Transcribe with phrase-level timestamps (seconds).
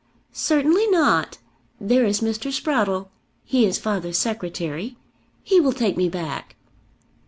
[0.33, 1.37] "Certainly not.
[1.79, 2.51] There is Mr.
[2.51, 3.09] Sprottle.
[3.43, 4.97] He is father's secretary.
[5.43, 6.55] He will take me back."